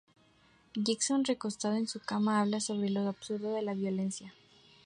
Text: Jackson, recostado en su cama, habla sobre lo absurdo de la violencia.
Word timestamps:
Jackson, 0.81 1.23
recostado 1.25 1.75
en 1.75 1.87
su 1.87 1.99
cama, 1.99 2.41
habla 2.41 2.59
sobre 2.59 2.89
lo 2.89 3.07
absurdo 3.07 3.53
de 3.53 3.61
la 3.61 3.75
violencia. 3.75 4.33